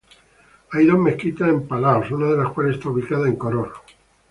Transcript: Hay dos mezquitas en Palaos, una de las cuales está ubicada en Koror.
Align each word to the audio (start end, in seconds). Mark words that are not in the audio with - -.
Hay 0.71 0.87
dos 0.87 0.97
mezquitas 0.97 1.49
en 1.49 1.67
Palaos, 1.67 2.09
una 2.09 2.31
de 2.31 2.37
las 2.37 2.49
cuales 2.53 2.77
está 2.77 2.89
ubicada 2.89 3.27
en 3.27 3.35
Koror. 3.35 3.71